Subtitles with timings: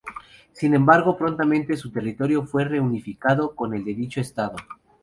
[0.53, 4.55] Sin embargo prontamente su territorio fue reunificado con el de dicho estado.